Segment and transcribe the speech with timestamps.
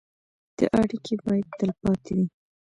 [0.57, 2.25] دا اړیکې به تلپاتې وي.